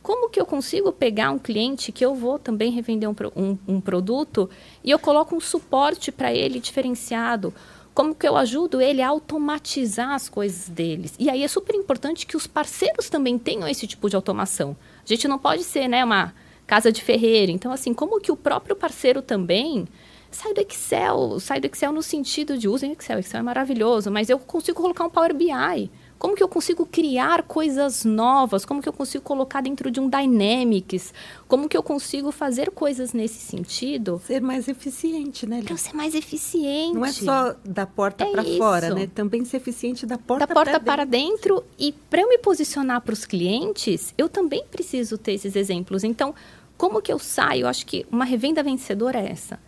[0.05, 3.81] Como que eu consigo pegar um cliente que eu vou também revender um, um, um
[3.81, 4.47] produto
[4.83, 7.51] e eu coloco um suporte para ele diferenciado?
[7.91, 11.15] Como que eu ajudo ele a automatizar as coisas deles?
[11.17, 14.77] E aí é super importante que os parceiros também tenham esse tipo de automação.
[15.03, 16.35] A gente não pode ser né, uma
[16.67, 17.51] casa de ferreiro.
[17.51, 19.87] Então, assim, como que o próprio parceiro também
[20.29, 24.29] sai do Excel, sai do Excel no sentido de usem Excel, Excel é maravilhoso, mas
[24.29, 28.65] eu consigo colocar um Power BI como que eu consigo criar coisas novas?
[28.65, 31.13] Como que eu consigo colocar dentro de um Dynamics?
[31.47, 34.21] Como que eu consigo fazer coisas nesse sentido?
[34.25, 35.61] Ser mais eficiente, né?
[35.61, 36.95] Para eu ser mais eficiente.
[36.95, 39.07] Não é só da porta é para fora, né?
[39.13, 41.55] Também ser eficiente da porta, da porta para dentro.
[41.55, 41.63] dentro.
[41.77, 46.03] E para eu me posicionar para os clientes, eu também preciso ter esses exemplos.
[46.03, 46.33] Então,
[46.77, 47.63] como que eu saio?
[47.63, 49.59] Eu acho que uma revenda vencedora é essa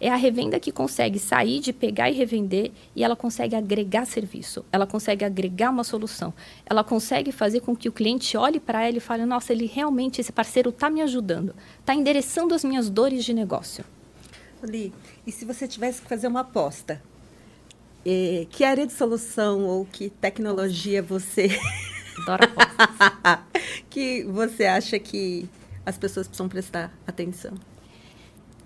[0.00, 4.64] É a revenda que consegue sair de pegar e revender e ela consegue agregar serviço,
[4.70, 6.34] ela consegue agregar uma solução,
[6.66, 10.20] ela consegue fazer com que o cliente olhe para ela e fale: nossa, ele realmente,
[10.20, 13.84] esse parceiro está me ajudando, está endereçando as minhas dores de negócio.
[14.62, 14.92] Li,
[15.26, 17.02] e se você tivesse que fazer uma aposta,
[18.04, 21.48] eh, que área de solução ou que tecnologia você.
[22.22, 23.38] Adoro apostas.
[23.90, 25.48] que você acha que
[25.84, 27.54] as pessoas precisam prestar atenção?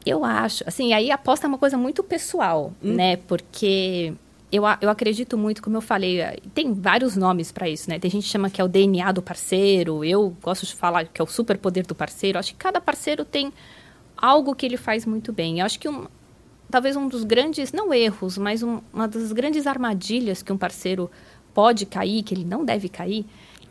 [0.04, 2.94] Eu acho, assim, aí aposta é uma coisa muito pessoal, hum.
[2.94, 3.16] né?
[3.16, 4.14] Porque
[4.50, 7.98] eu, eu acredito muito, como eu falei, eh, tem vários nomes para isso, né?
[7.98, 11.20] Tem gente que chama que é o DNA do parceiro, eu gosto de falar que
[11.20, 12.38] é o superpoder do parceiro.
[12.38, 13.52] Acho que cada parceiro tem
[14.16, 15.60] algo que ele faz muito bem.
[15.60, 16.06] Eu acho que um,
[16.70, 21.10] talvez um dos grandes, não erros, mas um, uma das grandes armadilhas que um parceiro
[21.54, 23.26] pode cair, que ele não deve cair,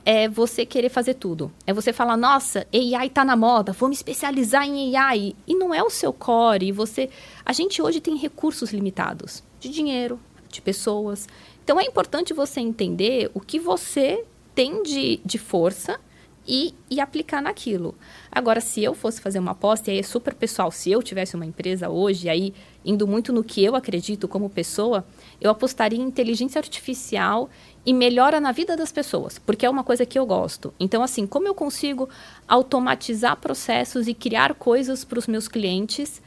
[0.05, 1.51] é você querer fazer tudo.
[1.65, 5.35] É você falar, nossa, AI está na moda, vou me especializar em AI.
[5.47, 6.71] E não é o seu core.
[6.71, 7.09] Você,
[7.45, 11.27] a gente hoje tem recursos limitados de dinheiro, de pessoas.
[11.63, 14.23] Então é importante você entender o que você
[14.55, 15.99] tem de, de força
[16.49, 17.93] e, e aplicar naquilo.
[18.31, 21.35] Agora, se eu fosse fazer uma aposta, e aí é super pessoal, se eu tivesse
[21.35, 25.05] uma empresa hoje, aí indo muito no que eu acredito como pessoa,
[25.39, 27.49] eu apostaria em inteligência artificial
[27.89, 30.71] e melhora na vida das pessoas, porque é uma coisa que eu gosto.
[30.79, 32.07] Então, assim, como eu consigo
[32.47, 36.21] automatizar processos e criar coisas para os meus clientes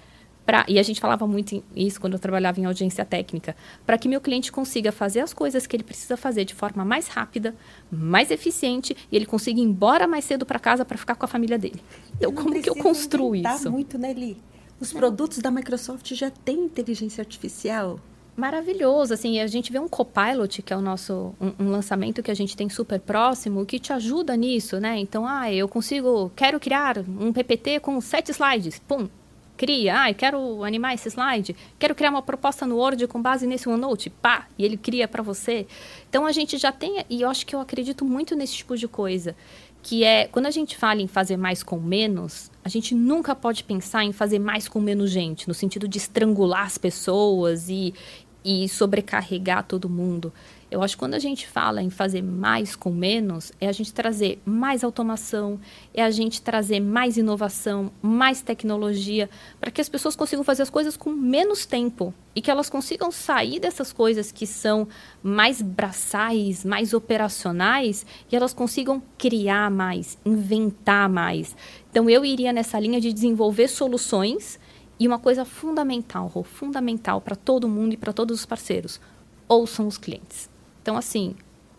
[0.45, 3.55] Pra, e a gente falava muito isso quando eu trabalhava em audiência técnica,
[3.87, 7.07] para que meu cliente consiga fazer as coisas que ele precisa fazer de forma mais
[7.07, 7.55] rápida,
[7.89, 11.29] mais eficiente e ele consiga ir embora mais cedo para casa para ficar com a
[11.29, 11.81] família dele.
[12.17, 13.71] Então, como que eu construo isso?
[13.71, 14.37] muito, né, Li?
[14.81, 18.01] Os produtos da Microsoft já têm inteligência artificial.
[18.35, 22.31] Maravilhoso, assim, a gente vê um Copilot, que é o nosso um, um, lançamento que
[22.31, 24.99] a gente tem super próximo, que te ajuda nisso, né?
[24.99, 29.07] Então, ah, eu consigo, quero criar um PPT com sete slides, pum,
[29.55, 33.69] cria, ah, quero animar esse slide, quero criar uma proposta no Word com base nesse
[33.69, 35.67] OneNote, pá, e ele cria para você.
[36.09, 38.89] Então a gente já tem, e eu acho que eu acredito muito nesse tipo de
[38.89, 39.37] coisa,
[39.83, 43.65] que é quando a gente fala em fazer mais com menos, a gente nunca pode
[43.65, 47.93] pensar em fazer mais com menos gente, no sentido de estrangular as pessoas e,
[48.45, 50.33] e sobrecarregar todo mundo.
[50.73, 53.93] Eu acho que quando a gente fala em fazer mais com menos, é a gente
[53.93, 55.61] trazer mais automação,
[55.93, 59.29] é a gente trazer mais inovação, mais tecnologia,
[59.61, 63.13] para que as pessoas consigam fazer as coisas com menos tempo e que elas consigam
[63.13, 64.89] sair dessas coisas que são
[65.23, 71.55] mais braçais, mais operacionais, e elas consigam criar mais, inventar mais.
[71.91, 74.59] Então eu iria nessa linha de desenvolver soluções
[74.99, 78.99] e uma coisa fundamental, fundamental para todo mundo e para todos os parceiros,
[79.47, 80.51] ouçam os clientes.
[80.83, 81.37] Então, assim,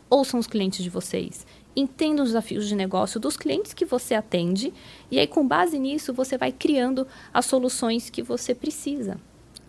[0.09, 4.73] ouçam os clientes de vocês, entendam os desafios de negócio dos clientes que você atende,
[5.11, 9.19] e aí, com base nisso, você vai criando as soluções que você precisa.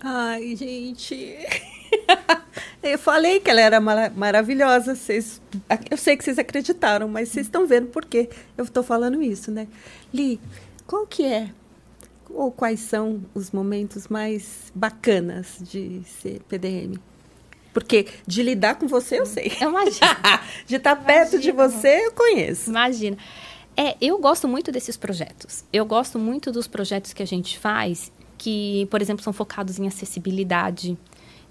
[0.01, 1.39] Ai, gente.
[2.83, 4.95] eu falei que ela era mar maravilhosa.
[4.95, 5.41] Vocês,
[5.91, 9.51] eu sei que vocês acreditaram, mas vocês estão vendo por que eu estou falando isso,
[9.51, 9.67] né?
[10.13, 10.39] Li,
[10.87, 11.51] qual que é
[12.29, 16.99] ou quais são os momentos mais bacanas de ser PDM?
[17.75, 19.53] Porque de lidar com você eu sei.
[19.61, 20.41] Imagina.
[20.65, 22.71] de estar perto de você eu conheço.
[22.71, 23.19] Imagina.
[23.77, 25.65] É, eu gosto muito desses projetos.
[25.73, 29.89] Eu gosto muito dos projetos que a gente faz, que, por exemplo, são focados em
[29.89, 30.97] acessibilidade.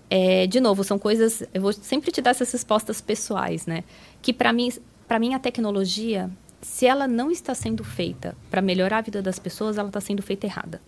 [0.09, 1.43] É, de novo, são coisas.
[1.53, 3.83] Eu vou sempre te dar essas respostas pessoais, né?
[4.21, 4.71] Que para mim,
[5.05, 6.31] para mim a tecnologia,
[6.61, 10.23] se ela não está sendo feita para melhorar a vida das pessoas, ela está sendo
[10.23, 10.81] feita errada.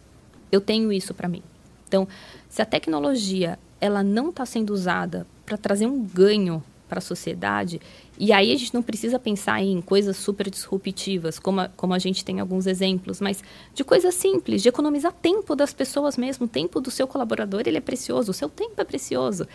[0.50, 1.44] Eu tenho isso para mim.
[1.88, 2.08] Então,
[2.48, 7.82] se a tecnologia ela não está sendo usada para trazer um ganho para a sociedade,
[8.18, 12.00] e aí a gente não precisa pensar em coisas super disruptivas, como a, como a
[12.00, 16.50] gente tem alguns exemplos, mas de coisas simples, de economizar tempo das pessoas mesmo, o
[16.50, 19.48] tempo do seu colaborador, ele é precioso, o seu tempo é precioso.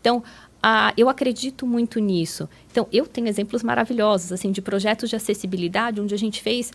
[0.00, 0.24] Então,
[0.62, 2.48] ah, eu acredito muito nisso.
[2.70, 6.72] Então, eu tenho exemplos maravilhosos, assim, de projetos de acessibilidade, onde a gente fez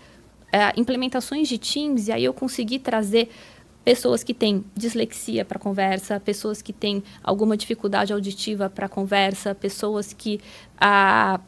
[0.52, 3.30] ah, implementações de Teams, e aí eu consegui trazer
[3.84, 10.14] pessoas que têm dislexia para conversa, pessoas que têm alguma dificuldade auditiva para conversa, pessoas
[10.14, 10.40] que
[10.86, 11.40] a,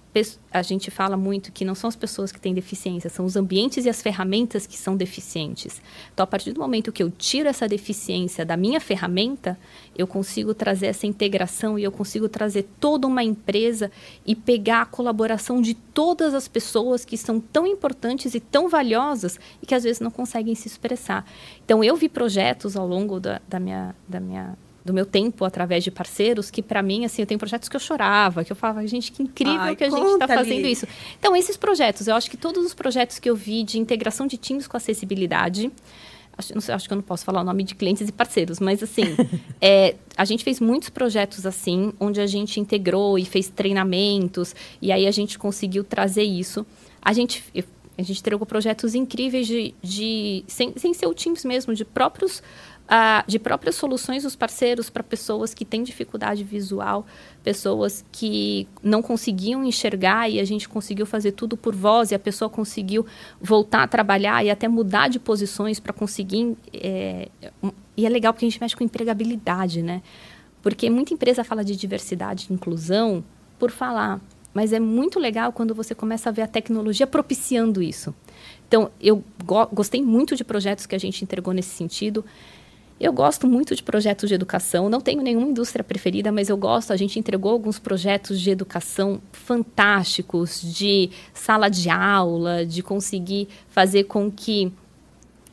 [0.50, 3.86] a gente fala muito que não são as pessoas que têm deficiência, são os ambientes
[3.86, 5.82] e as ferramentas que são deficientes.
[6.14, 9.60] Então, a partir do momento que eu tiro essa deficiência da minha ferramenta,
[9.94, 13.92] eu consigo trazer essa integração e eu consigo trazer toda uma empresa
[14.26, 19.38] e pegar a colaboração de todas as pessoas que são tão importantes e tão valiosas
[19.62, 21.26] e que às vezes não conseguem se expressar.
[21.66, 25.84] Então, eu vi projetos ao longo da, da minha, da minha do meu tempo através
[25.84, 28.86] de parceiros, que para mim, assim, eu tenho projetos que eu chorava, que eu falava,
[28.86, 30.88] gente, que incrível Ai, que a gente está fazendo isso.
[31.20, 34.38] Então, esses projetos, eu acho que todos os projetos que eu vi de integração de
[34.38, 35.72] times com acessibilidade,
[36.38, 38.84] acho, sei, acho, que eu não posso falar o nome de clientes e parceiros, mas
[38.84, 39.06] assim,
[39.60, 44.92] é, a gente fez muitos projetos assim, onde a gente integrou e fez treinamentos, e
[44.92, 46.64] aí a gente conseguiu trazer isso.
[47.02, 47.44] A gente,
[47.98, 52.44] a gente entregou projetos incríveis de, de sem, sem ser o Teams mesmo, de próprios
[53.28, 57.06] de próprias soluções dos parceiros para pessoas que têm dificuldade visual,
[57.44, 62.20] pessoas que não conseguiam enxergar e a gente conseguiu fazer tudo por voz e a
[62.20, 63.06] pessoa conseguiu
[63.42, 66.56] voltar a trabalhar e até mudar de posições para conseguir.
[66.72, 67.30] É,
[67.98, 70.04] e é legal porque a gente mexe com empregabilidade, né?
[70.62, 73.24] Porque muita empresa fala de diversidade e inclusão
[73.58, 74.20] por falar,
[74.54, 78.14] mas é muito legal quando você começa a ver a tecnologia propiciando isso.
[78.68, 82.24] Então, eu go gostei muito de projetos que a gente entregou nesse sentido.
[82.98, 86.94] Eu gosto muito de projetos de educação, não tenho nenhuma indústria preferida, mas eu gosto.
[86.94, 94.06] A gente entregou alguns projetos de educação fantásticos, de sala de aula, de conseguir fazer
[94.06, 94.72] com que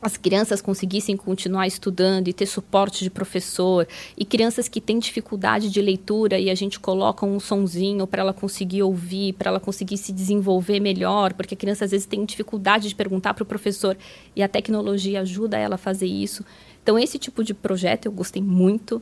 [0.01, 5.69] as crianças conseguissem continuar estudando e ter suporte de professor, e crianças que têm dificuldade
[5.69, 9.97] de leitura e a gente coloca um sonzinho para ela conseguir ouvir, para ela conseguir
[9.97, 13.97] se desenvolver melhor, porque a criança às vezes tem dificuldade de perguntar para o professor
[14.35, 16.43] e a tecnologia ajuda ela a fazer isso.
[16.83, 19.01] Então, esse tipo de projeto eu gostei muito.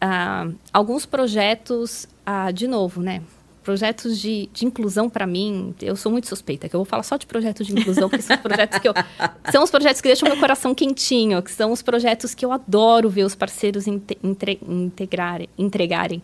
[0.00, 3.22] Ah, alguns projetos, ah, de novo, né?
[3.62, 7.18] Projetos de, de inclusão, para mim, eu sou muito suspeita, que eu vou falar só
[7.18, 8.94] de projetos de inclusão, porque são projetos que eu.
[9.52, 13.10] São os projetos que deixam meu coração quentinho, que são os projetos que eu adoro
[13.10, 16.22] ver os parceiros entre, integrarem, entregarem.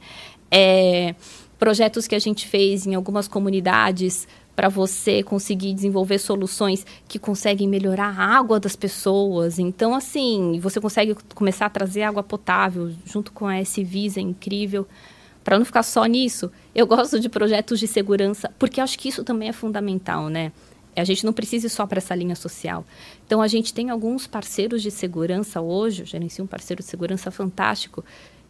[0.50, 1.14] É,
[1.58, 7.68] projetos que a gente fez em algumas comunidades para você conseguir desenvolver soluções que conseguem
[7.68, 9.58] melhorar a água das pessoas.
[9.58, 14.86] Então, assim, você consegue começar a trazer água potável junto com a S-Visa, é incrível.
[15.42, 19.24] Para não ficar só nisso, eu gosto de projetos de segurança, porque acho que isso
[19.24, 20.52] também é fundamental, né?
[20.96, 22.84] A gente não precisa ir só para essa linha social.
[23.26, 27.32] Então, a gente tem alguns parceiros de segurança hoje, eu gerencio um parceiro de segurança
[27.32, 28.04] fantástico,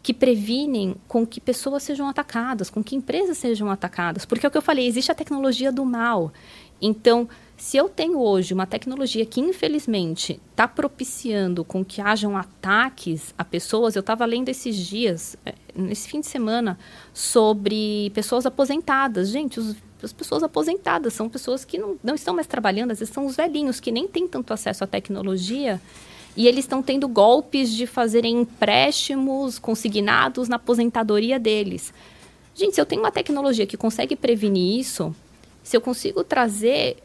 [0.05, 4.27] que previnem com que pessoas sejam atacadas, com que empresas sejam atacadas.
[4.27, 6.31] Porque é o que eu falei, existe a tecnologia do mal.
[6.79, 13.33] Então, se eu tenho hoje uma tecnologia que, infelizmente, está propiciando com que hajam ataques
[13.39, 16.79] a pessoas, eu estava lendo esses dias, é, nesse fim de semana,
[17.15, 19.31] sobre pessoas aposentadas.
[19.31, 23.15] Gente, os, as pessoas aposentadas são pessoas que não, não estão mais trabalhando, às vezes
[23.15, 25.81] são os velhinhos que nem têm tanto acesso à tecnologia
[26.37, 31.93] e eles estão tendo golpes de fazerem empréstimos consignados na aposentadoria deles.
[32.55, 35.15] Gente, se eu tenho uma tecnologia que consegue prevenir isso,
[35.63, 36.97] se eu consigo trazer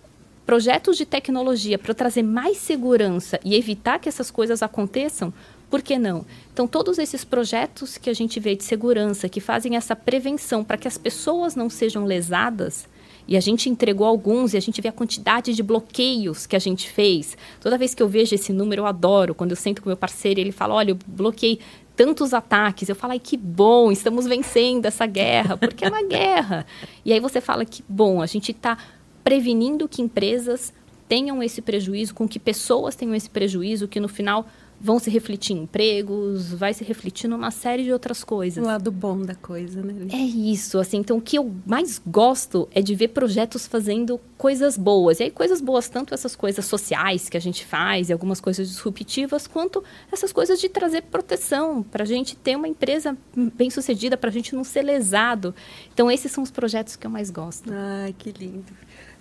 [0.46, 5.34] projetos de tecnologia para trazer mais segurança e evitar que essas coisas aconteçam,
[5.70, 6.26] por que não?
[6.52, 10.78] Então, todos esses projetos que a gente vê de segurança, que fazem essa prevenção para
[10.78, 12.88] que as pessoas não sejam lesadas,
[13.30, 16.60] e a gente entregou alguns e a gente vê a quantidade de bloqueios que a
[16.60, 17.38] gente fez.
[17.62, 19.36] Toda vez que eu vejo esse número, eu adoro.
[19.36, 21.60] Quando eu sento com meu parceiro e ele fala: Olha, eu bloqueei
[21.96, 22.90] tantos ataques.
[22.90, 26.66] Eu falo: Ai, que bom, estamos vencendo essa guerra, porque é uma guerra.
[27.06, 28.76] E aí você fala: Que bom, a gente está
[29.24, 30.74] prevenindo que empresas
[31.08, 34.48] tenham esse prejuízo, com que pessoas tenham esse prejuízo, que no final
[34.82, 38.64] vão se refletir em empregos, vai se refletir numa série de outras coisas.
[38.64, 39.94] O lado bom da coisa, né?
[40.12, 44.78] É isso, assim, então o que eu mais gosto é de ver projetos fazendo coisas
[44.78, 45.20] boas.
[45.20, 48.68] E aí coisas boas, tanto essas coisas sociais que a gente faz e algumas coisas
[48.70, 54.16] disruptivas, quanto essas coisas de trazer proteção para a gente ter uma empresa bem sucedida,
[54.16, 55.54] para a gente não ser lesado.
[55.94, 57.70] Então esses são os projetos que eu mais gosto.
[57.72, 58.72] Ai, que lindo.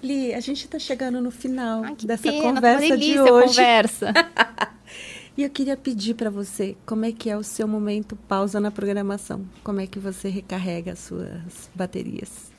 [0.00, 3.46] Li, a gente está chegando no final Ai, dessa pena, conversa de hoje.
[3.56, 4.12] conversa.
[5.38, 8.72] E eu queria pedir para você, como é que é o seu momento pausa na
[8.72, 9.46] programação?
[9.62, 12.50] Como é que você recarrega as suas baterias?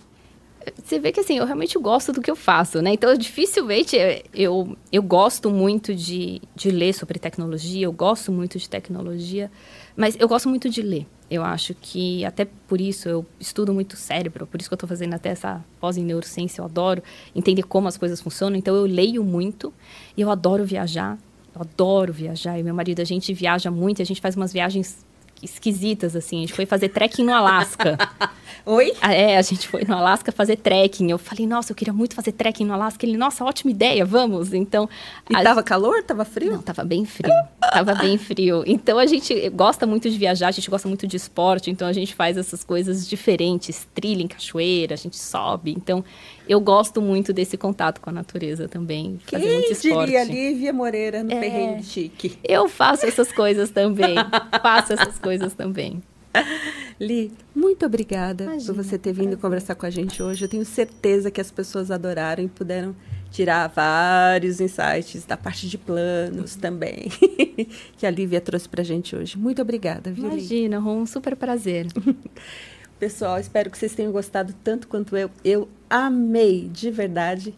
[0.81, 2.93] Você vê que assim, eu realmente gosto do que eu faço, né?
[2.93, 3.97] Então, dificilmente
[4.33, 9.51] eu, eu gosto muito de, de ler sobre tecnologia, eu gosto muito de tecnologia,
[9.97, 11.05] mas eu gosto muito de ler.
[11.29, 14.87] Eu acho que, até por isso, eu estudo muito cérebro, por isso que eu estou
[14.87, 17.03] fazendo até essa pós em neurociência, eu adoro
[17.35, 19.73] entender como as coisas funcionam, então eu leio muito
[20.15, 21.17] e eu adoro viajar.
[21.55, 22.59] Eu adoro viajar.
[22.59, 25.05] E meu marido, a gente viaja muito, a gente faz umas viagens
[25.41, 26.37] esquisitas, assim.
[26.37, 27.97] A gente foi fazer trekking no Alasca.
[28.65, 28.93] Oi?
[29.01, 31.09] Ah, é, a gente foi no Alasca fazer trekking.
[31.09, 33.05] Eu falei, nossa, eu queria muito fazer trekking no Alasca.
[33.05, 34.53] Ele, nossa, ótima ideia, vamos.
[34.53, 34.89] Então.
[35.29, 35.43] E a...
[35.43, 36.03] tava calor?
[36.03, 36.53] Tava frio?
[36.53, 37.33] Não, tava bem frio.
[37.59, 38.63] tava bem frio.
[38.65, 41.93] Então a gente gosta muito de viajar, a gente gosta muito de esporte, então a
[41.93, 45.71] gente faz essas coisas diferentes, trilha em cachoeira, a gente sobe.
[45.71, 46.03] Então
[46.47, 49.19] eu gosto muito desse contato com a natureza também.
[49.27, 50.05] Quem fazer muito esporte.
[50.05, 52.37] diria Lívia Moreira no é, perrengue chique?
[52.43, 54.15] Eu faço essas coisas também.
[54.61, 56.01] faço essas coisas também.
[56.99, 59.41] Li, muito obrigada Imagina, por você ter vindo prazer.
[59.41, 60.45] conversar com a gente hoje.
[60.45, 62.95] Eu tenho certeza que as pessoas adoraram e puderam
[63.31, 67.09] tirar vários insights da parte de planos também,
[67.97, 69.37] que a Lívia trouxe para a gente hoje.
[69.37, 70.25] Muito obrigada, viu?
[70.25, 71.87] Imagina, um super prazer.
[72.99, 75.31] Pessoal, espero que vocês tenham gostado tanto quanto eu.
[75.43, 77.55] Eu amei, de verdade.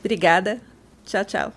[0.00, 0.60] Obrigada.
[1.04, 1.52] Tchau, tchau.